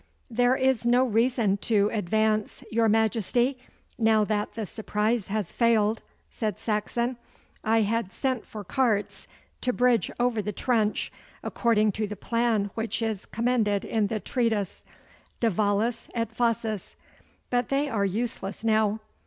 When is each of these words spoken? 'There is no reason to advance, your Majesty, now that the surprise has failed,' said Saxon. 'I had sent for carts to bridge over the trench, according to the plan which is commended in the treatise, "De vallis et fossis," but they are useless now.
'There 0.31 0.55
is 0.55 0.83
no 0.83 1.05
reason 1.05 1.57
to 1.57 1.87
advance, 1.93 2.63
your 2.71 2.89
Majesty, 2.89 3.59
now 3.99 4.23
that 4.23 4.55
the 4.55 4.65
surprise 4.65 5.27
has 5.27 5.51
failed,' 5.51 6.01
said 6.31 6.57
Saxon. 6.57 7.17
'I 7.63 7.81
had 7.81 8.11
sent 8.11 8.43
for 8.43 8.63
carts 8.63 9.27
to 9.61 9.71
bridge 9.71 10.09
over 10.19 10.41
the 10.41 10.51
trench, 10.51 11.11
according 11.43 11.91
to 11.91 12.07
the 12.07 12.15
plan 12.15 12.71
which 12.73 13.03
is 13.03 13.27
commended 13.27 13.85
in 13.85 14.07
the 14.07 14.19
treatise, 14.19 14.83
"De 15.39 15.51
vallis 15.51 16.09
et 16.15 16.31
fossis," 16.35 16.95
but 17.51 17.69
they 17.69 17.87
are 17.87 18.03
useless 18.03 18.63
now. 18.63 18.99